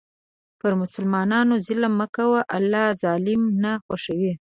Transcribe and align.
پر 0.59 0.71
مسلمانانو 0.81 1.55
ظلم 1.67 1.93
مه 1.99 2.07
کوه، 2.15 2.39
الله 2.57 2.85
ظالمان 3.01 3.53
نه 3.63 3.71
خوښوي. 3.83 4.33